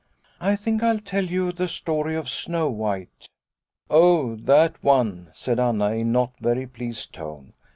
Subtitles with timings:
[0.39, 3.29] "I think I'll tell you the story of Snow White.""
[3.91, 7.53] Oh, that one," said Anna in no very pleased tone.